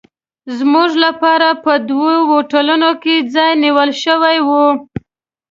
زموږ 0.57 0.91
لپاره 1.05 1.47
په 1.63 1.71
دوو 1.89 2.13
هوټلونو 2.29 2.89
کې 3.03 3.15
ځای 3.33 3.51
نیول 3.63 3.89
شوی 4.03 4.37
و. 4.47 4.49